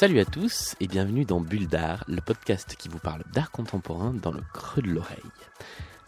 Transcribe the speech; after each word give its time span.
Salut 0.00 0.20
à 0.20 0.24
tous 0.24 0.76
et 0.80 0.86
bienvenue 0.86 1.26
dans 1.26 1.42
Bulle 1.42 1.68
d'art, 1.68 2.04
le 2.08 2.22
podcast 2.22 2.74
qui 2.78 2.88
vous 2.88 2.98
parle 2.98 3.22
d'art 3.34 3.50
contemporain 3.50 4.14
dans 4.14 4.32
le 4.32 4.40
creux 4.54 4.80
de 4.80 4.88
l'oreille. 4.88 5.18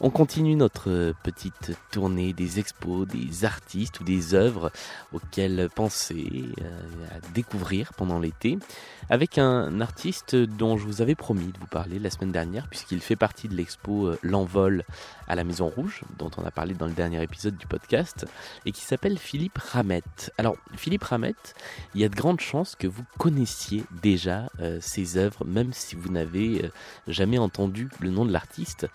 On 0.04 0.10
continue 0.10 0.56
notre 0.56 1.14
petite 1.22 1.76
tournée 1.92 2.32
des 2.32 2.58
expos, 2.58 3.06
des 3.06 3.44
artistes 3.44 4.00
ou 4.00 4.04
des 4.04 4.34
œuvres 4.34 4.72
auxquelles 5.12 5.68
penser 5.72 6.26
euh, 6.60 7.16
à 7.16 7.20
découvrir 7.32 7.92
pendant 7.94 8.18
l'été 8.18 8.58
avec 9.10 9.38
un 9.38 9.80
artiste 9.80 10.34
dont 10.34 10.76
je 10.76 10.86
vous 10.86 11.02
avais 11.02 11.14
promis 11.14 11.52
de 11.52 11.58
vous 11.60 11.68
parler 11.68 12.00
la 12.00 12.10
semaine 12.10 12.32
dernière 12.32 12.66
puisqu'il 12.66 13.00
fait 13.00 13.14
partie 13.14 13.46
de 13.46 13.54
l'expo 13.54 14.08
euh, 14.08 14.18
L'Envol 14.24 14.82
à 15.28 15.36
la 15.36 15.44
Maison 15.44 15.68
Rouge 15.68 16.02
dont 16.18 16.32
on 16.36 16.44
a 16.44 16.50
parlé 16.50 16.74
dans 16.74 16.86
le 16.86 16.94
dernier 16.94 17.22
épisode 17.22 17.56
du 17.56 17.68
podcast 17.68 18.26
et 18.66 18.72
qui 18.72 18.82
s'appelle 18.82 19.18
Philippe 19.18 19.58
Ramette. 19.58 20.32
Alors 20.36 20.56
Philippe 20.74 21.04
Ramette, 21.04 21.54
il 21.94 22.00
y 22.00 22.04
a 22.04 22.08
de 22.08 22.16
grandes 22.16 22.40
chances 22.40 22.74
que 22.74 22.88
vous 22.88 23.04
connaissiez 23.18 23.84
déjà 24.02 24.50
euh, 24.58 24.78
ses 24.80 25.16
œuvres 25.16 25.44
même 25.44 25.72
si 25.72 25.94
vous 25.94 26.08
n'avez 26.08 26.72
jamais 27.06 27.38
entendu 27.38 27.88
le 28.00 28.10
nom 28.10 28.24
de 28.24 28.32
l'artiste 28.32 28.88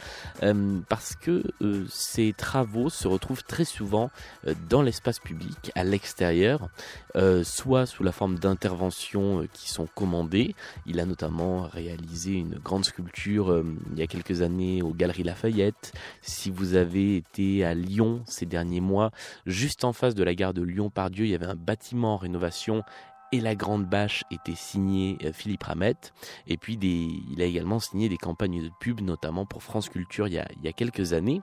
que 1.20 1.44
euh, 1.62 1.86
ces 1.90 2.34
travaux 2.34 2.90
se 2.90 3.08
retrouvent 3.08 3.44
très 3.44 3.66
souvent 3.66 4.10
euh, 4.48 4.54
dans 4.70 4.82
l'espace 4.82 5.20
public, 5.20 5.72
à 5.76 5.84
l'extérieur, 5.84 6.70
euh, 7.16 7.44
soit 7.44 7.86
sous 7.86 8.04
la 8.04 8.12
forme 8.12 8.40
d'interventions 8.40 9.48
qui 9.54 9.70
sont 9.70 9.88
commandées. 9.96 10.56
Il 10.86 11.00
a 11.00 11.06
notamment 11.06 11.62
réalisé 11.62 12.34
une 12.34 12.56
grande 12.56 12.86
sculpture 12.86 13.64
il 13.92 14.00
y 14.00 14.02
a 14.02 14.08
quelques 14.08 14.42
années 14.42 14.82
aux 14.82 14.94
Galeries 14.94 15.24
Lafayette. 15.24 15.94
Si 16.22 16.52
vous 16.52 16.76
avez 16.76 17.18
été 17.18 17.64
à 17.64 17.74
Lyon 17.74 18.22
ces 18.26 18.46
derniers 18.46 18.82
mois, 18.82 19.12
juste 19.46 19.84
en 19.84 19.94
face 19.94 20.16
de 20.16 20.24
la 20.24 20.36
gare 20.36 20.54
de 20.54 20.62
Lyon-Pardieu, 20.62 21.26
il 21.26 21.32
y 21.32 21.36
avait 21.36 21.46
un 21.46 21.56
bâtiment 21.56 22.14
en 22.14 22.18
rénovation 22.18 22.84
et 23.32 23.42
la 23.42 23.56
grande 23.56 23.86
bâche 23.86 24.24
était 24.32 24.56
signée 24.56 25.18
euh, 25.24 25.34
Philippe 25.34 25.64
Ramette. 25.64 26.14
Et 26.48 26.58
puis 26.58 26.74
il 26.76 27.42
a 27.42 27.46
également 27.46 27.80
signé 27.80 28.10
des 28.10 28.18
campagnes 28.18 28.62
de 28.62 28.72
pub, 28.80 29.02
notamment 29.02 29.46
pour 29.46 29.64
France 29.64 29.90
Culture 29.90 30.28
il 30.28 30.34
y 30.34 30.40
a, 30.40 30.74
quelques 30.74 31.14
années. 31.14 31.42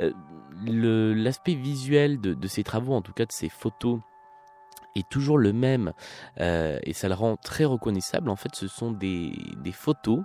Euh, 0.00 0.12
l'aspect 1.14 1.54
visuel 1.54 2.20
de, 2.20 2.46
ces 2.46 2.62
travaux, 2.62 2.94
en 2.94 3.02
tout 3.02 3.12
cas 3.12 3.26
de 3.26 3.32
ces 3.32 3.48
photos, 3.48 4.00
est 4.94 5.08
toujours 5.08 5.38
le 5.38 5.52
même 5.52 5.92
euh, 6.40 6.78
et 6.82 6.92
ça 6.92 7.08
le 7.08 7.14
rend 7.14 7.36
très 7.36 7.64
reconnaissable. 7.64 8.30
En 8.30 8.36
fait, 8.36 8.54
ce 8.54 8.68
sont 8.68 8.92
des, 8.92 9.32
photos 9.72 10.20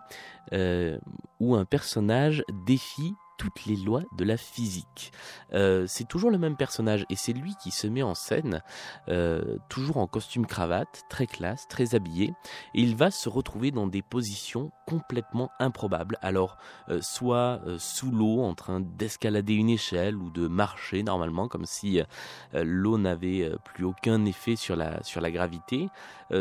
où 1.39 1.55
un 1.55 1.65
personnage 1.65 2.43
défie 2.65 3.13
toutes 3.37 3.65
les 3.65 3.75
lois 3.75 4.03
de 4.17 4.23
la 4.23 4.37
physique. 4.37 5.11
Euh, 5.53 5.85
c'est 5.87 6.07
toujours 6.07 6.31
le 6.31 6.37
même 6.37 6.55
personnage 6.55 7.05
et 7.09 7.15
c'est 7.15 7.33
lui 7.33 7.55
qui 7.61 7.71
se 7.71 7.87
met 7.87 8.03
en 8.03 8.15
scène, 8.15 8.61
euh, 9.09 9.57
toujours 9.69 9.97
en 9.97 10.07
costume 10.07 10.45
cravate, 10.45 11.03
très 11.09 11.27
classe, 11.27 11.67
très 11.67 11.95
habillé, 11.95 12.33
et 12.73 12.81
il 12.81 12.95
va 12.95 13.11
se 13.11 13.29
retrouver 13.29 13.71
dans 13.71 13.87
des 13.87 14.01
positions 14.01 14.71
complètement 14.87 15.49
improbables. 15.59 16.17
Alors, 16.21 16.57
euh, 16.89 16.99
soit 17.01 17.61
sous 17.77 18.11
l'eau, 18.11 18.41
en 18.41 18.55
train 18.55 18.79
d'escalader 18.79 19.53
une 19.53 19.69
échelle 19.69 20.15
ou 20.15 20.29
de 20.29 20.47
marcher 20.47 21.03
normalement, 21.03 21.47
comme 21.47 21.65
si 21.65 22.01
l'eau 22.53 22.97
n'avait 22.97 23.51
plus 23.63 23.85
aucun 23.85 24.25
effet 24.25 24.55
sur 24.55 24.75
la, 24.75 25.01
sur 25.03 25.21
la 25.21 25.31
gravité, 25.31 25.89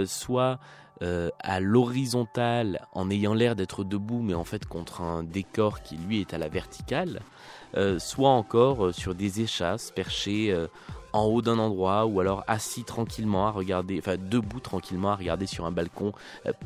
soit 0.05 0.59
euh, 1.01 1.31
à 1.41 1.59
l'horizontale 1.59 2.87
en 2.93 3.11
ayant 3.11 3.35
l'air 3.35 3.57
d'être 3.57 3.83
debout 3.83 4.21
mais 4.23 4.35
en 4.35 4.45
fait 4.45 4.67
contre 4.67 5.01
un 5.01 5.25
décor 5.25 5.83
qui 5.83 5.97
lui 5.97 6.21
est 6.21 6.33
à 6.33 6.39
la 6.39 6.49
verticale, 6.49 7.23
euh, 7.77 7.99
soit 7.99 8.29
encore 8.29 8.87
euh, 8.87 8.93
sur 8.93 9.15
des 9.15 9.41
échasses 9.41 9.91
perchées 9.91 10.55
en 11.13 11.25
haut 11.25 11.43
d'un 11.43 11.59
endroit 11.59 12.07
ou 12.07 12.21
alors 12.21 12.45
assis 12.47 12.85
tranquillement 12.85 13.49
à 13.49 13.51
regarder, 13.51 13.99
enfin 13.99 14.17
debout 14.17 14.61
tranquillement 14.61 15.11
à 15.11 15.17
regarder 15.17 15.47
sur 15.47 15.67
un 15.67 15.73
balcon, 15.73 16.13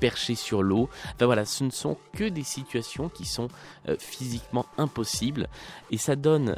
perché 0.01 0.35
sur 0.35 0.63
l'eau. 0.63 0.89
Enfin 1.15 1.27
voilà, 1.27 1.45
ce 1.45 1.65
ne 1.65 1.71
sont 1.71 1.97
que 2.13 2.25
des 2.25 2.45
situations 2.45 3.09
qui 3.09 3.25
sont 3.25 3.49
physiquement 3.99 4.67
impossibles 4.79 5.49
et 5.91 5.99
ça 5.99 6.15
donne 6.15 6.57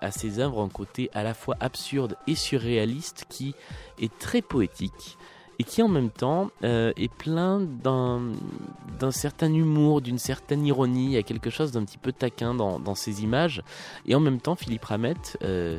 à 0.00 0.10
ces 0.10 0.38
œuvres 0.38 0.62
un 0.62 0.68
côté 0.68 1.10
à 1.12 1.22
la 1.22 1.34
fois 1.34 1.56
absurde 1.60 2.16
et 2.26 2.34
surréaliste 2.34 3.26
qui 3.28 3.54
est 4.00 4.16
très 4.18 4.42
poétique 4.42 5.16
et 5.60 5.62
qui 5.62 5.82
en 5.82 5.88
même 5.88 6.08
temps 6.08 6.50
euh, 6.64 6.90
est 6.96 7.12
plein 7.12 7.60
d'un 7.60 9.10
certain 9.10 9.52
humour, 9.52 10.00
d'une 10.00 10.16
certaine 10.16 10.64
ironie, 10.64 11.04
il 11.04 11.10
y 11.10 11.16
a 11.18 11.22
quelque 11.22 11.50
chose 11.50 11.70
d'un 11.70 11.84
petit 11.84 11.98
peu 11.98 12.12
taquin 12.12 12.54
dans, 12.54 12.80
dans, 12.80 12.94
ces 12.94 13.22
images. 13.22 13.62
Et 14.06 14.14
en 14.14 14.20
même 14.20 14.40
temps, 14.40 14.56
Philippe 14.56 14.86
Ramette 14.86 15.36
euh, 15.42 15.78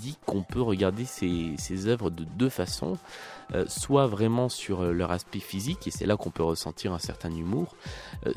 dit 0.00 0.18
qu'on 0.26 0.42
peut 0.42 0.60
regarder 0.60 1.04
ces, 1.04 1.54
ces, 1.58 1.86
œuvres 1.86 2.10
de 2.10 2.24
deux 2.24 2.48
façons. 2.48 2.98
Euh, 3.52 3.64
soit 3.66 4.06
vraiment 4.06 4.48
sur 4.48 4.84
leur 4.84 5.10
aspect 5.10 5.40
physique, 5.40 5.88
et 5.88 5.90
c'est 5.90 6.06
là 6.06 6.16
qu'on 6.16 6.30
peut 6.30 6.44
ressentir 6.44 6.92
un 6.92 7.00
certain 7.00 7.32
humour, 7.32 7.74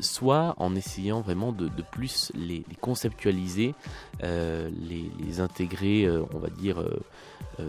soit 0.00 0.54
en 0.58 0.74
essayant 0.74 1.20
vraiment 1.20 1.52
de, 1.52 1.68
de 1.68 1.82
plus 1.82 2.32
les, 2.34 2.64
les 2.68 2.76
conceptualiser, 2.80 3.76
les, 4.20 5.12
les, 5.20 5.40
intégrer, 5.40 6.10
on 6.34 6.38
va 6.38 6.50
dire, 6.50 6.82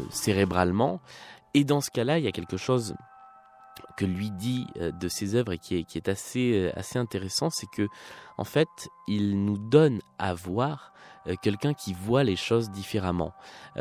cérébralement. 0.09 1.01
Et 1.55 1.63
dans 1.63 1.79
ce 1.79 1.89
cas-là, 1.89 2.19
il 2.19 2.25
y 2.25 2.27
a 2.27 2.33
quelque 2.33 2.57
chose 2.57 2.95
que 3.97 4.05
lui 4.05 4.31
dit 4.31 4.67
euh, 4.77 4.91
de 4.91 5.07
ses 5.07 5.35
œuvres 5.35 5.53
et 5.53 5.57
qui 5.57 5.75
est, 5.77 6.09
assez, 6.09 6.53
euh, 6.53 6.71
assez 6.75 6.99
intéressant, 6.99 7.49
c'est 7.49 7.69
que 7.69 7.87
en 8.37 8.43
fait, 8.43 8.69
il 9.07 9.43
nous 9.43 9.57
donne 9.57 9.99
à 10.17 10.33
voir 10.33 10.93
quelqu'un 11.41 11.73
qui 11.73 11.93
voit 11.93 12.23
les 12.23 12.35
choses 12.35 12.69
différemment. 12.69 13.33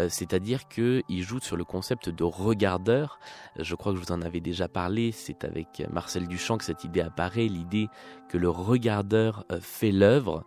C'est-à-dire 0.09 0.69
qu'il 0.69 1.23
joue 1.23 1.41
sur 1.41 1.57
le 1.57 1.65
concept 1.65 2.09
de 2.09 2.25
regardeur. 2.25 3.19
Je 3.59 3.75
crois 3.75 3.93
que 3.93 3.99
je 3.99 4.05
vous 4.05 4.13
en 4.13 4.23
avais 4.23 4.41
déjà 4.41 4.69
parlé. 4.69 5.13
C'est 5.13 5.45
avec 5.45 5.83
Marcel 5.91 6.27
Duchamp 6.27 6.59
que 6.59 6.65
cette 6.65 6.85
idée 6.85 7.01
apparaît, 7.01 7.47
l'idée 7.47 7.89
que 8.29 8.39
le 8.39 8.49
regardeur 8.49 9.45
fait 9.61 9.93
l'œuvre. 9.93 10.45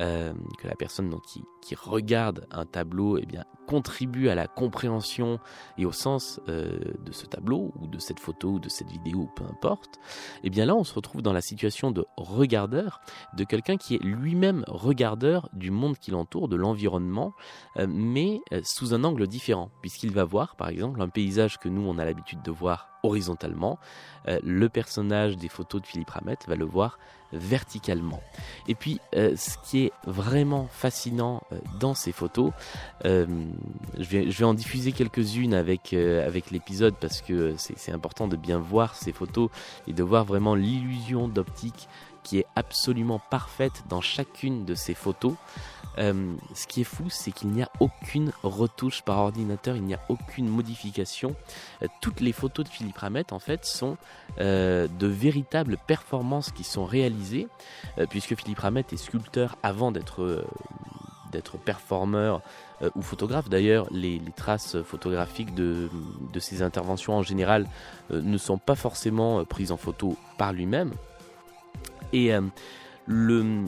Euh, 0.00 0.34
que 0.58 0.68
la 0.68 0.74
personne 0.74 1.08
donc, 1.08 1.22
qui, 1.62 1.74
regarde 1.74 2.46
un 2.50 2.66
tableau 2.66 3.18
eh 3.18 3.24
bien, 3.24 3.44
contribue 3.66 4.28
à 4.28 4.34
la 4.34 4.46
compréhension 4.46 5.40
et 5.78 5.86
au 5.86 5.92
sens 5.92 6.38
euh, 6.48 6.78
de 7.02 7.12
ce 7.12 7.24
tableau 7.26 7.72
ou 7.80 7.86
de 7.86 7.98
cette 7.98 8.20
photo 8.20 8.52
ou 8.52 8.58
de 8.60 8.68
cette 8.68 8.88
vidéo, 8.88 9.28
peu 9.34 9.44
importe, 9.44 9.98
eh 10.44 10.50
bien 10.50 10.66
là 10.66 10.76
on 10.76 10.84
se 10.84 10.94
retrouve 10.94 11.22
dans 11.22 11.32
la 11.32 11.40
situation 11.40 11.90
de 11.90 12.04
regardeur, 12.16 13.00
de 13.34 13.44
quelqu'un 13.44 13.78
qui 13.78 13.94
est 13.94 14.02
lui-même 14.02 14.64
regardeur 14.68 15.48
du 15.54 15.70
monde 15.70 15.98
qui 15.98 16.10
l'entoure, 16.10 16.35
de 16.48 16.56
l'environnement, 16.56 17.32
euh, 17.78 17.86
mais 17.88 18.40
sous 18.62 18.94
un 18.94 19.04
angle 19.04 19.26
différent, 19.26 19.70
puisqu'il 19.80 20.12
va 20.12 20.24
voir 20.24 20.56
par 20.56 20.68
exemple 20.68 21.00
un 21.00 21.08
paysage 21.08 21.58
que 21.58 21.68
nous 21.68 21.82
on 21.82 21.98
a 21.98 22.04
l'habitude 22.04 22.42
de 22.42 22.50
voir 22.50 22.88
horizontalement, 23.02 23.78
le 24.26 24.68
personnage 24.68 25.36
des 25.36 25.48
photos 25.48 25.80
de 25.80 25.86
Philippe 25.86 26.10
Ramette 26.10 26.46
va 26.48 26.56
le 26.56 26.64
voir 26.64 26.98
verticalement. 27.32 28.20
Et 28.68 28.74
puis, 28.74 29.00
euh, 29.14 29.34
ce 29.36 29.56
qui 29.64 29.84
est 29.84 29.92
vraiment 30.06 30.68
fascinant 30.70 31.42
euh, 31.52 31.58
dans 31.78 31.94
ces 31.94 32.12
photos, 32.12 32.52
euh, 33.04 33.26
je, 33.98 34.30
je, 34.30 34.38
vais, 34.38 34.44
en 34.44 34.54
diffuser 34.54 34.92
quelques-unes 34.92 35.54
avec, 35.54 35.92
avec 35.92 36.50
l'épisode 36.50 36.94
parce 37.00 37.20
que 37.20 37.54
c'est 37.56 37.92
important 37.92 38.28
de 38.28 38.36
bien 38.36 38.58
voir 38.58 38.94
ces 38.94 39.12
photos 39.12 39.50
et 39.86 39.92
de 39.92 40.02
voir 40.02 40.24
vraiment 40.24 40.54
l'illusion 40.54 41.28
d'optique 41.28 41.88
qui 42.26 42.40
est 42.40 42.46
absolument 42.56 43.20
parfaite 43.30 43.84
dans 43.88 44.00
chacune 44.00 44.64
de 44.64 44.74
ces 44.74 44.94
photos. 44.94 45.34
Euh, 45.98 46.34
ce 46.54 46.66
qui 46.66 46.80
est 46.80 46.84
fou, 46.84 47.04
c'est 47.08 47.30
qu'il 47.30 47.50
n'y 47.50 47.62
a 47.62 47.70
aucune 47.78 48.32
retouche 48.42 49.02
par 49.02 49.18
ordinateur, 49.18 49.76
il 49.76 49.84
n'y 49.84 49.94
a 49.94 50.00
aucune 50.08 50.48
modification. 50.48 51.36
Euh, 51.82 51.86
toutes 52.00 52.20
les 52.20 52.32
photos 52.32 52.64
de 52.66 52.70
Philippe 52.70 52.98
Ramette, 52.98 53.32
en 53.32 53.38
fait, 53.38 53.64
sont 53.64 53.96
euh, 54.40 54.88
de 54.98 55.06
véritables 55.06 55.78
performances 55.86 56.50
qui 56.50 56.64
sont 56.64 56.84
réalisées, 56.84 57.46
puisque 58.10 58.34
Philippe 58.34 58.58
Ramette 58.58 58.92
est 58.92 58.96
sculpteur 58.96 59.56
avant 59.62 59.92
d'être 59.92 60.44
d'être 61.32 61.58
performeur 61.58 62.40
ou 62.94 63.02
photographe. 63.02 63.48
D'ailleurs, 63.48 63.88
les, 63.90 64.20
traces 64.36 64.80
photographiques 64.82 65.54
de, 65.54 65.90
de, 66.32 66.40
ses 66.40 66.62
interventions 66.62 67.14
en 67.14 67.22
général 67.22 67.66
ne 68.10 68.38
sont 68.38 68.58
pas 68.58 68.76
forcément 68.76 69.44
prises 69.44 69.72
en 69.72 69.76
photo 69.76 70.16
par 70.38 70.52
lui-même. 70.52 70.92
Et 72.12 72.30
le, 73.06 73.64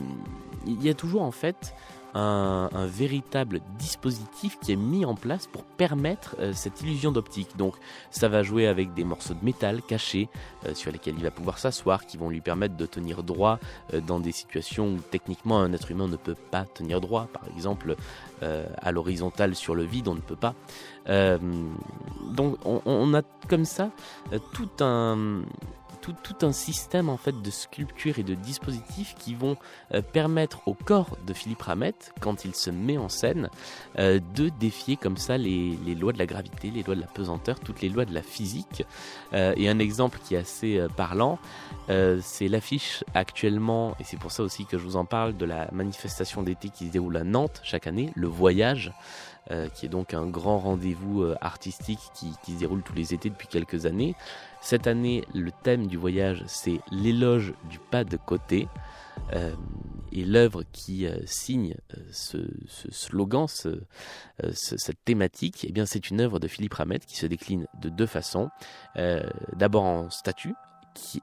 il 0.65 0.83
y 0.83 0.89
a 0.89 0.93
toujours 0.93 1.21
en 1.21 1.31
fait 1.31 1.73
un, 2.13 2.85
véritable 2.87 3.61
dispositif 3.77 4.57
qui 4.59 4.71
est 4.71 4.77
mis 4.77 5.05
en 5.05 5.15
place 5.15 5.47
pour 5.47 5.63
permettre 5.63 6.35
euh, 6.39 6.53
cette 6.53 6.81
illusion 6.81 7.11
d'optique. 7.11 7.55
Donc 7.57 7.75
ça 8.11 8.27
va 8.27 8.43
jouer 8.43 8.67
avec 8.67 8.93
des 8.93 9.03
morceaux 9.03 9.33
de 9.33 9.43
métal 9.43 9.81
cachés 9.81 10.29
euh, 10.65 10.73
sur 10.73 10.91
lesquels 10.91 11.15
il 11.17 11.23
va 11.23 11.31
pouvoir 11.31 11.59
s'asseoir, 11.59 12.05
qui 12.05 12.17
vont 12.17 12.29
lui 12.29 12.41
permettre 12.41 12.75
de 12.75 12.85
tenir 12.85 13.23
droit 13.23 13.59
euh, 13.93 14.01
dans 14.01 14.19
des 14.19 14.31
situations 14.31 14.93
où 14.93 14.97
techniquement 15.11 15.59
un 15.61 15.71
être 15.73 15.91
humain 15.91 16.07
ne 16.07 16.15
peut 16.15 16.35
pas 16.35 16.65
tenir 16.65 17.01
droit. 17.01 17.27
Par 17.31 17.43
exemple, 17.55 17.95
à 18.81 18.91
l'horizontale 18.93 19.53
sur 19.53 19.75
le 19.75 19.83
vide, 19.83 20.07
on 20.07 20.15
ne 20.15 20.21
peut 20.21 20.37
pas. 20.37 20.55
donc 21.05 22.57
on, 22.63 22.81
on 22.85 23.13
a 23.13 23.21
comme 23.49 23.65
ça 23.65 23.91
tout 24.53 24.69
un 24.79 25.41
tout, 26.11 26.45
un 26.45 26.51
système 26.51 27.09
en 27.09 27.17
fait 27.17 27.41
de 27.41 27.51
sculptures 27.51 28.19
et 28.19 28.23
de 28.23 28.33
dispositifs 28.33 29.15
qui 29.17 29.33
vont 29.35 29.57
euh, 29.93 30.01
permettre 30.01 30.67
au 30.67 30.73
corps 30.73 31.17
de 31.25 31.33
Philippe 31.33 31.61
Ramette, 31.61 32.13
quand 32.19 32.45
il 32.45 32.55
se 32.55 32.69
met 32.69 32.97
en 32.97 33.09
scène, 33.09 33.49
euh, 33.97 34.19
de 34.35 34.49
défier 34.59 34.95
comme 34.95 35.17
ça 35.17 35.37
les, 35.37 35.77
les, 35.85 35.95
lois 35.95 36.13
de 36.13 36.17
la 36.17 36.25
gravité, 36.25 36.71
les 36.71 36.83
lois 36.83 36.95
de 36.95 37.01
la 37.01 37.07
pesanteur, 37.07 37.59
toutes 37.59 37.81
les 37.81 37.89
lois 37.89 38.05
de 38.05 38.13
la 38.13 38.21
physique. 38.21 38.83
Euh, 39.33 39.53
et 39.57 39.69
un 39.69 39.79
exemple 39.79 40.19
qui 40.23 40.35
est 40.35 40.39
assez 40.39 40.85
parlant, 40.95 41.39
c'est 42.21 42.47
l'affiche 42.47 43.03
actuellement, 43.15 43.95
et 43.99 44.03
c'est 44.03 44.17
pour 44.17 44.31
ça 44.31 44.43
aussi 44.43 44.65
que 44.67 44.77
je 44.77 44.83
vous 44.83 44.95
en 44.95 45.05
parle, 45.05 45.35
de 45.35 45.45
la 45.45 45.67
manifestation 45.71 46.43
d'été 46.43 46.69
qui 46.69 46.87
se 46.87 46.91
déroule 46.91 47.17
à 47.17 47.23
Nantes 47.23 47.61
chaque 47.63 47.87
année, 47.87 48.11
le 48.15 48.27
voyage. 48.27 48.93
Euh, 49.51 49.67
qui 49.67 49.87
est 49.87 49.89
donc 49.89 50.13
un 50.13 50.27
grand 50.27 50.59
rendez-vous 50.59 51.23
euh, 51.23 51.35
artistique 51.41 51.97
qui, 52.13 52.33
se 52.45 52.59
déroule 52.59 52.83
tous 52.83 52.93
les 52.93 53.15
étés 53.15 53.31
depuis 53.31 53.47
quelques 53.47 53.87
années. 53.87 54.13
Cette 54.61 54.85
année, 54.85 55.23
le 55.33 55.49
thème 55.63 55.87
du 55.87 55.97
voyage, 55.97 56.43
c'est 56.45 56.81
l'éloge 56.91 57.53
du 57.67 57.79
pas 57.79 58.03
de 58.03 58.15
côté. 58.15 58.67
Euh, 59.33 59.55
et 60.11 60.23
l'œuvre 60.23 60.63
qui 60.71 61.07
signe 61.25 61.75
ce, 62.11 62.37
slogan, 62.89 63.47
ce, 63.47 63.83
cette 64.53 65.03
thématique, 65.05 65.65
eh 65.67 65.71
bien, 65.71 65.85
c'est 65.85 66.09
une 66.09 66.19
œuvre 66.19 66.39
de 66.39 66.47
Philippe 66.47 66.73
Ramette 66.73 67.05
qui 67.05 67.15
se 67.15 67.27
décline 67.27 67.67
de 67.79 67.89
deux 67.89 68.07
façons. 68.07 68.49
D'abord 68.95 69.83
en 69.83 70.09
statue, 70.09 70.55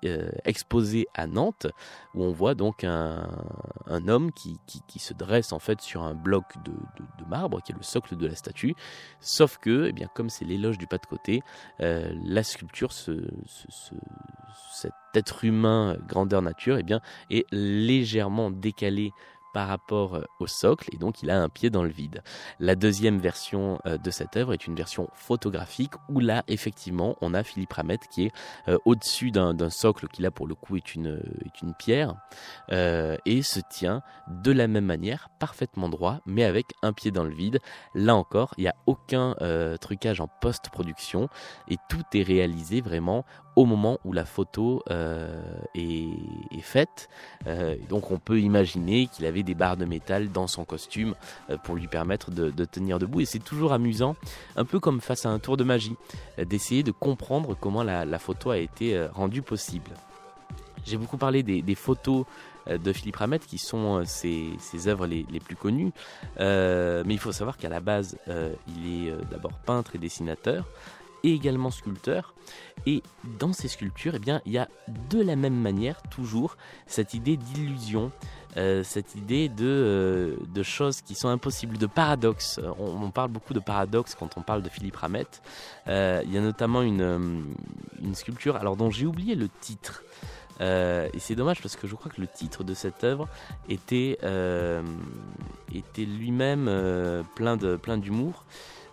euh, 0.05 0.31
exposé 0.45 1.07
à 1.15 1.27
Nantes, 1.27 1.67
où 2.15 2.25
on 2.25 2.33
voit 2.33 2.55
donc 2.55 2.85
un, 2.85 3.29
homme 4.09 4.33
qui, 4.33 4.59
se 4.99 5.15
dresse 5.15 5.53
en 5.53 5.59
fait 5.59 5.81
sur 5.81 6.03
un 6.03 6.15
bloc 6.15 6.45
de, 6.65 6.73
marbre, 7.29 7.63
qui 7.63 7.73
est 7.73 7.75
le 7.75 7.83
socle 7.83 8.17
de 8.17 8.27
la 8.27 8.35
statue, 8.35 8.75
sauf 9.21 9.59
que, 9.59 9.87
eh 9.89 9.93
bien, 9.93 10.09
comme 10.15 10.31
c'est 10.31 10.45
l'éloge 10.45 10.79
du 10.79 10.87
pas 10.87 10.99
de 10.99 11.07
côté, 11.07 11.43
euh, 11.81 12.13
la 12.25 12.43
sculpture, 12.43 12.93
cet 12.93 14.93
être 15.15 15.45
humain 15.45 15.97
grandeur 16.07 16.43
nature, 16.43 16.79
eh 16.79 16.83
bien, 16.83 17.01
est 17.31 17.47
légèrement 17.53 18.51
décalé 18.51 19.13
par 19.57 19.69
rapport 19.69 20.17
euh, 20.17 20.25
au 20.39 20.47
socle 20.47 20.91
et 20.93 20.99
donc 20.99 21.23
il 21.23 21.31
a 21.31 21.41
un 21.41 21.49
pied 21.49 21.71
dans 21.71 21.83
le 21.83 21.89
vide. 21.89 22.23
La 22.61 22.75
deuxième 22.75 23.19
version 23.19 23.79
euh, 23.87 23.97
de 23.97 24.11
cette 24.11 24.37
œuvre 24.37 24.53
est 24.53 24.67
une 24.67 24.75
version 24.75 25.09
photographique 25.15 25.95
où 26.11 26.21
là 26.21 26.45
effectivement 26.47 27.17
on 27.23 27.33
a 27.33 27.43
Philippe 27.43 27.73
Ramette 27.73 28.07
qui 28.11 28.27
est 28.27 28.33
euh, 28.69 28.77
au-dessus 28.85 29.31
d'un 29.31 29.71
socle 29.71 30.09
qui 30.09 30.21
là 30.21 30.31
pour 30.31 30.47
le 30.47 30.55
coup 30.55 30.77
est 30.77 30.95
une, 30.95 31.23
est 31.47 31.63
une 31.63 31.73
pierre 31.73 32.17
et 32.71 33.43
se 33.43 33.61
tient 33.71 34.03
de 34.29 34.53
la 34.53 34.69
même 34.69 34.85
manière 34.85 35.31
parfaitement 35.39 35.89
droit 35.89 36.21
mais 36.27 36.45
avec 36.45 36.67
un 36.83 36.93
pied 36.93 37.11
dans 37.11 37.25
le 37.25 37.35
vide. 37.35 37.61
Là 37.95 38.15
encore 38.15 38.53
il 38.59 38.65
n'y 38.65 38.69
a 38.69 38.75
aucun 38.85 39.35
trucage 39.81 40.21
en 40.21 40.29
post-production 40.29 41.31
et 41.69 41.79
tout 41.89 42.05
est 42.13 42.23
réalisé 42.23 42.83
vraiment 42.83 43.25
au 43.57 43.65
moment 43.65 43.99
où 44.05 44.13
la 44.13 44.25
photo 44.25 44.83
est, 45.75 46.61
faite. 46.61 47.09
donc 47.89 48.11
on 48.11 48.19
peut 48.19 48.41
imaginer 48.41 49.07
qu'il 49.07 49.25
avait 49.25 49.43
des 49.43 49.55
barres 49.55 49.77
de 49.77 49.85
métal 49.85 50.31
dans 50.31 50.47
son 50.47 50.65
costume 50.65 51.15
euh, 51.51 51.57
pour 51.57 51.75
lui 51.77 51.89
permettre 51.89 52.31
de, 52.31 52.65
tenir 52.65 52.99
debout. 52.99 53.21
Et 53.21 53.25
c'est 53.25 53.39
toujours 53.39 53.73
amusant, 53.73 54.17
un 54.57 54.65
peu 54.65 54.81
comme 54.81 55.01
face 55.01 55.27
à 55.27 55.31
un 55.31 55.39
tour 55.39 55.57
de 55.57 55.65
magie, 55.65 55.97
euh, 56.39 56.45
d'essayer 56.45 56.83
de 56.83 56.93
comprendre 56.93 57.57
comment 57.59 57.83
la, 57.83 58.19
photo 58.19 58.51
a 58.51 58.59
été 58.59 58.97
euh, 58.97 59.09
rendue 59.13 59.43
possible. 59.43 59.91
J'ai 60.85 60.97
beaucoup 60.97 61.17
parlé 61.17 61.43
des, 61.43 61.75
photos 61.75 62.25
de 62.69 62.93
Philippe 62.93 63.17
Ramette 63.17 63.45
qui 63.45 63.59
sont 63.59 64.05
ses, 64.05 64.57
œuvres 64.87 65.07
les, 65.07 65.25
plus 65.41 65.57
connues. 65.57 65.91
mais 66.39 67.03
il 67.15 67.19
faut 67.19 67.33
savoir 67.33 67.57
qu'à 67.57 67.69
la 67.69 67.81
base, 67.81 68.17
il 68.69 69.09
est 69.09 69.13
d'abord 69.29 69.53
peintre 69.55 69.97
et 69.97 69.99
dessinateur 69.99 70.65
et 71.27 71.33
également 71.33 71.71
sculpteur. 71.71 72.35
Et 72.87 73.03
dans 73.39 73.53
ces 73.53 73.67
sculptures, 73.67 74.15
eh 74.15 74.19
bien, 74.21 74.41
il 74.47 74.53
y 74.53 74.59
a 74.59 74.69
de 75.11 75.21
la 75.21 75.35
même 75.35 75.61
manière 75.61 76.01
toujours 76.03 76.57
cette 76.87 77.15
idée 77.15 77.37
d'illusion, 77.37 78.13
euh, 78.57 78.85
cette 78.85 79.17
idée 79.17 79.49
de, 79.49 79.67
euh, 79.67 80.37
de, 80.55 80.63
choses 80.63 81.01
qui 81.01 81.17
sont 81.17 81.29
impossibles, 81.29 81.79
de 81.79 81.87
paradoxes. 81.87 82.61
On, 82.79 83.11
parle 83.11 83.31
beaucoup 83.31 83.55
de 83.55 83.59
paradoxes 83.59 84.15
quand 84.15 84.39
on 84.39 84.43
parle 84.43 84.63
de 84.63 84.69
Philippe 84.69 84.97
Ramette. 84.97 85.43
Euh, 85.89 86.23
il 86.25 86.33
y 86.33 86.39
a 86.39 86.41
notamment 86.41 86.83
une, 86.83 87.55
sculpture, 88.15 88.55
alors 88.55 88.77
dont 88.77 88.91
j'ai 88.91 89.07
oublié 89.07 89.35
le 89.35 89.49
titre. 89.49 90.05
et 90.61 91.19
c'est 91.19 91.35
dommage 91.35 91.61
parce 91.61 91.75
que 91.75 91.89
je 91.89 91.97
crois 91.97 92.11
que 92.11 92.21
le 92.21 92.29
titre 92.29 92.63
de 92.63 92.73
cette 92.73 93.03
œuvre 93.03 93.29
était, 93.69 94.19
était 95.75 96.05
lui-même 96.05 96.71
plein 97.35 97.59
plein 97.59 97.99
d'humour. 97.99 98.45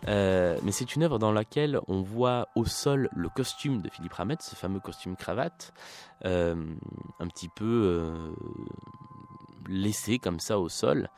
Euh, 0.07 0.57
mais 0.63 0.71
c'est 0.71 0.95
une 0.95 1.03
œuvre 1.03 1.19
dans 1.19 1.31
laquelle 1.31 1.79
on 1.87 2.01
voit 2.01 2.49
au 2.55 2.65
sol 2.65 3.09
le 3.15 3.29
costume 3.29 3.81
de 3.81 3.89
Philippe 3.89 4.13
Ramette, 4.13 4.41
ce 4.41 4.55
fameux 4.55 4.79
costume 4.79 5.15
cravate, 5.15 5.73
euh, 6.25 6.55
un 7.19 7.27
petit 7.27 7.49
peu 7.49 7.65
euh, 7.65 8.33
laissé 9.67 10.19
comme 10.19 10.39
ça 10.39 10.59
au 10.59 10.69
sol, 10.69 11.09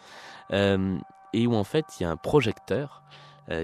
et 0.52 1.48
où 1.48 1.56
en 1.56 1.64
fait 1.64 1.86
il 2.00 2.04
y 2.04 2.06
a 2.06 2.12
un 2.12 2.18
projecteur 2.18 3.04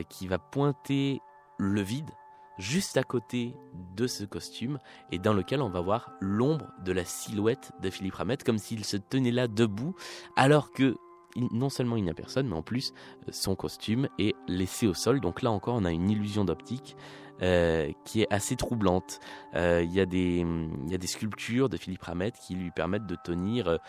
qui 0.10 0.28
va 0.28 0.38
pointer 0.38 1.22
le 1.58 1.82
vide 1.82 2.10
juste 2.58 2.98
à 2.98 3.04
côté 3.04 3.56
de 3.96 4.08
ce 4.08 4.24
costume 4.24 4.80
et 5.12 5.20
dans 5.20 5.34
lequel 5.34 5.62
on 5.62 5.70
va 5.70 5.82
voir 5.82 6.12
l'ombre 6.20 6.68
de 6.84 6.92
la 6.92 7.06
silhouette 7.06 7.72
de 7.82 7.90
Philippe 7.90 8.16
Ramette 8.16 8.44
comme 8.44 8.58
s'il 8.58 8.86
se 8.86 8.98
tenait 8.98 9.32
là 9.32 9.48
debout 9.48 9.96
alors 10.36 10.72
que 10.72 10.96
non 11.36 11.70
seulement 11.70 11.98
il 11.98 12.04
n'y 12.04 12.10
a 12.10 12.14
personne, 12.14 12.48
mais 12.48 12.56
en 12.56 12.62
plus 12.62 12.94
euh, 13.28 13.32
son 13.32 13.56
costume 13.56 14.08
est 14.20 14.36
laissé 14.48 14.88
au 14.88 14.94
sol. 14.94 15.20
Donc 15.20 15.42
là 15.42 15.52
encore, 15.52 15.76
on 15.76 15.86
a 15.86 15.92
une 15.92 16.10
illusion 16.10 16.46
d'optique 16.46 16.96
euh, 17.42 17.92
qui 18.06 18.22
est 18.22 18.32
assez 18.32 18.56
troublante. 18.56 19.20
Euh, 19.56 19.82
il, 19.84 19.92
y 19.92 20.00
a 20.00 20.06
des, 20.06 20.46
il 20.86 20.92
y 20.92 20.96
a 20.96 20.98
des 20.98 21.08
sculptures 21.08 21.70
de 21.70 21.78
Philippe 21.78 22.04
Ramette 22.04 22.36
qui 22.46 22.56
lui 22.56 22.72
permettent 22.72 23.08
de 23.08 23.18
tenir 23.24 23.80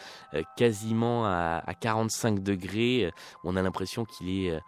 quasiment 0.57 1.27
à, 1.27 1.63
à, 1.67 1.75
45 1.75 2.43
degrés. 2.43 3.11
On 3.45 3.57
a 3.57 3.63
l'impression 3.63 4.05
qu'il 4.05 4.31
est 4.31 4.59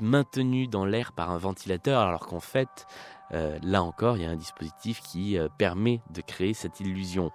maintenu 0.00 0.68
dans 0.68 0.84
l'air 0.84 1.12
par 1.12 1.30
un 1.30 1.38
ventilateur, 1.38 2.00
alors 2.00 2.26
qu'en 2.26 2.40
fait, 2.40 2.86
euh, 3.34 3.58
là 3.62 3.82
encore, 3.82 4.16
il 4.16 4.22
y 4.22 4.26
a 4.26 4.30
un 4.30 4.36
dispositif 4.36 5.02
qui 5.02 5.38
euh, 5.38 5.48
permet 5.58 6.00
de 6.10 6.20
créer 6.20 6.54
cette 6.54 6.80
illusion. 6.80 7.30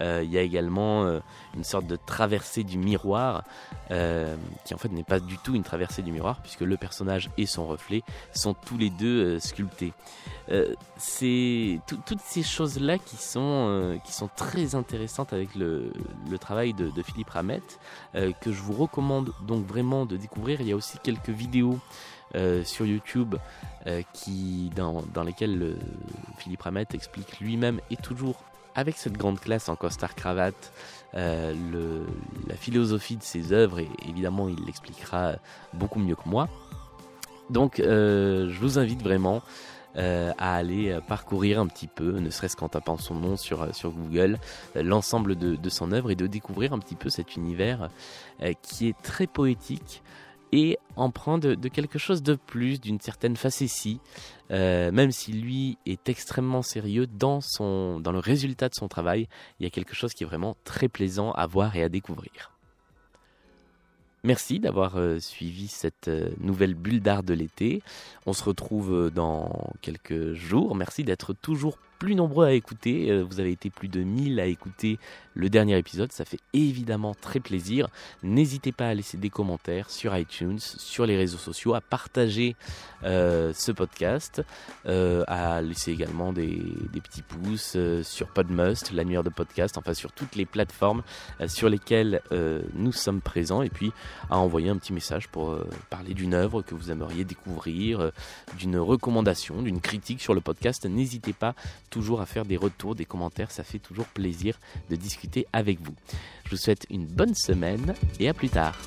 Euh, 0.00 0.22
il 0.24 0.30
y 0.30 0.38
a 0.38 0.42
également 0.42 1.06
une 1.54 1.64
sorte 1.64 1.86
de 1.86 1.96
traversée 1.96 2.64
du 2.64 2.78
miroir, 2.78 3.44
qui 3.88 4.74
en 4.74 4.78
fait 4.78 4.90
n'est 4.90 5.04
pas 5.04 5.20
du 5.20 5.38
tout 5.38 5.54
une 5.54 5.62
traversée 5.62 6.02
du 6.02 6.12
miroir, 6.12 6.40
puisque 6.42 6.60
le 6.60 6.76
personnage 6.76 7.30
et 7.38 7.46
son 7.46 7.66
reflet 7.66 8.02
sont 8.32 8.54
tous 8.54 8.76
les 8.76 8.90
deux 8.90 9.38
sculptés. 9.40 9.92
C'est 10.96 11.80
toutes 11.86 12.20
ces 12.20 12.42
choses-là 12.42 12.98
qui 12.98 13.16
sont 13.16 13.98
qui 14.04 14.12
sont 14.12 14.28
très 14.34 14.74
intéressantes 14.74 15.32
avec 15.32 15.54
le, 15.54 15.92
travail 16.38 16.74
de, 16.74 16.90
de, 16.90 17.02
Philippe 17.02 17.30
Ramette, 17.30 17.78
que 18.14 18.52
je 18.52 18.60
vous 18.60 18.74
recommande 18.74 19.32
donc 19.46 19.66
vraiment 19.66 20.04
de 20.04 20.16
découvrir. 20.16 20.60
Il 20.60 20.68
y 20.68 20.72
a 20.72 20.76
aussi 20.76 20.98
quelques 20.98 21.30
vidéos 21.30 21.78
euh, 22.34 22.64
sur 22.64 22.84
YouTube 22.84 23.36
euh, 23.86 24.02
qui, 24.12 24.70
dans, 24.74 25.04
dans 25.14 25.22
lesquels 25.22 25.62
euh, 25.62 25.76
Philippe 26.38 26.62
Ramette 26.62 26.92
explique 26.92 27.38
lui-même 27.38 27.80
et 27.88 27.96
toujours 27.96 28.42
avec 28.74 28.96
cette 28.96 29.16
grande 29.16 29.38
classe 29.38 29.68
en 29.68 29.76
costard-cravate 29.76 30.72
la 31.14 32.56
philosophie 32.56 33.16
de 33.16 33.22
ses 33.22 33.54
œuvres 33.54 33.78
et 33.78 33.88
évidemment 34.06 34.50
il 34.50 34.62
l'expliquera 34.66 35.36
beaucoup 35.72 35.98
mieux 35.98 36.16
que 36.16 36.28
moi. 36.28 36.46
Donc 37.48 37.76
je 37.78 38.58
vous 38.60 38.78
invite 38.78 39.02
vraiment 39.02 39.40
à 39.94 40.54
aller 40.54 40.98
parcourir 41.08 41.58
un 41.58 41.68
petit 41.68 41.86
peu, 41.86 42.18
ne 42.18 42.28
serait-ce 42.28 42.54
qu'en 42.54 42.68
tapant 42.68 42.98
son 42.98 43.14
nom 43.14 43.38
sur, 43.38 43.74
sur 43.74 43.92
Google, 43.92 44.38
l'ensemble 44.74 45.36
de, 45.36 45.68
son 45.70 45.90
œuvre 45.92 46.10
et 46.10 46.16
de 46.16 46.26
découvrir 46.26 46.74
un 46.74 46.78
petit 46.80 46.96
peu 46.96 47.08
cet 47.08 47.34
univers 47.36 47.88
qui 48.60 48.86
est 48.86 49.00
très 49.00 49.26
poétique, 49.26 50.02
et 50.52 50.78
prend 51.10 51.38
de, 51.38 51.54
de 51.54 51.68
quelque 51.68 51.98
chose 51.98 52.22
de 52.22 52.34
plus, 52.34 52.80
d'une 52.80 53.00
certaine 53.00 53.36
facétie, 53.36 54.00
euh, 54.50 54.90
même 54.92 55.10
si 55.10 55.32
lui 55.32 55.78
est 55.86 56.08
extrêmement 56.08 56.62
sérieux 56.62 57.06
dans, 57.06 57.40
dans 57.58 58.12
le 58.12 58.18
résultat 58.18 58.68
de 58.68 58.74
son 58.74 58.88
travail, 58.88 59.28
il 59.58 59.64
y 59.64 59.66
a 59.66 59.70
quelque 59.70 59.94
chose 59.94 60.14
qui 60.14 60.24
est 60.24 60.26
vraiment 60.26 60.56
très 60.64 60.88
plaisant 60.88 61.32
à 61.32 61.46
voir 61.46 61.76
et 61.76 61.82
à 61.82 61.88
découvrir. 61.88 62.52
Merci 64.24 64.58
d'avoir 64.58 64.96
euh, 64.96 65.20
suivi 65.20 65.68
cette 65.68 66.08
euh, 66.08 66.30
nouvelle 66.40 66.74
bulle 66.74 67.00
d'art 67.00 67.22
de 67.22 67.34
l'été. 67.34 67.82
On 68.24 68.32
se 68.32 68.42
retrouve 68.42 69.10
dans 69.10 69.70
quelques 69.82 70.32
jours. 70.32 70.74
Merci 70.74 71.04
d'être 71.04 71.32
toujours 71.32 71.78
plus 71.98 72.14
nombreux 72.14 72.46
à 72.46 72.52
écouter. 72.52 73.10
Euh, 73.10 73.22
vous 73.22 73.40
avez 73.40 73.52
été 73.52 73.70
plus 73.70 73.88
de 73.88 74.00
1000 74.00 74.40
à 74.40 74.46
écouter 74.46 74.98
le 75.34 75.48
dernier 75.48 75.76
épisode. 75.76 76.12
Ça 76.12 76.24
fait 76.24 76.40
évidemment 76.52 77.14
très 77.14 77.40
plaisir. 77.40 77.88
N'hésitez 78.22 78.72
pas 78.72 78.88
à 78.88 78.94
laisser 78.94 79.16
des 79.18 79.30
commentaires 79.30 79.90
sur 79.90 80.16
iTunes, 80.16 80.58
sur 80.58 81.06
les 81.06 81.16
réseaux 81.16 81.38
sociaux, 81.38 81.74
à 81.74 81.80
partager 81.80 82.56
euh, 83.04 83.52
ce 83.54 83.72
podcast, 83.72 84.42
euh, 84.86 85.24
à 85.26 85.60
laisser 85.60 85.92
également 85.92 86.32
des, 86.32 86.62
petits 87.02 87.22
pouces 87.22 87.76
sur 88.02 88.28
Podmust, 88.28 88.92
l'annuaire 88.92 89.22
de 89.22 89.28
podcast, 89.28 89.76
enfin 89.76 89.92
sur 89.92 90.12
toutes 90.12 90.34
les 90.34 90.46
plateformes 90.46 91.02
sur 91.46 91.68
lesquelles 91.68 92.22
nous 92.74 92.92
sommes 92.92 93.20
présents. 93.20 93.62
Et 93.62 93.68
puis 93.68 93.92
à 94.30 94.38
envoyer 94.38 94.70
un 94.70 94.76
petit 94.78 94.94
message 94.94 95.28
pour 95.28 95.56
parler 95.90 96.14
d'une 96.14 96.34
œuvre 96.34 96.62
que 96.62 96.74
vous 96.74 96.90
aimeriez 96.90 97.24
découvrir, 97.24 98.10
d'une 98.58 98.78
recommandation, 98.78 99.62
d'une 99.62 99.80
critique 99.80 100.20
sur 100.20 100.34
le 100.34 100.40
podcast. 100.40 100.86
N'hésitez 100.86 101.34
pas 101.34 101.54
toujours 101.96 102.20
à 102.20 102.26
faire 102.26 102.44
des 102.44 102.58
retours, 102.58 102.94
des 102.94 103.06
commentaires. 103.06 103.50
Ça 103.50 103.64
fait 103.64 103.78
toujours 103.78 104.04
plaisir 104.04 104.58
de 104.90 104.96
discuter 104.96 105.46
avec 105.54 105.80
vous. 105.80 105.94
Je 106.44 106.50
vous 106.50 106.58
souhaite 106.58 106.86
une 106.90 107.06
bonne 107.06 107.34
semaine 107.34 107.94
et 108.20 108.28
à 108.28 108.34
plus 108.34 108.50
tard. 108.50 108.78